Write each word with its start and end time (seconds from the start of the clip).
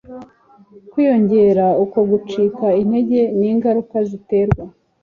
kwiyongera. 0.91 1.65
Uko 1.83 1.97
gucika 2.09 2.65
intege 2.81 3.19
ni 3.37 3.45
ingaruka 3.51 3.97
ziterwa 4.09 4.63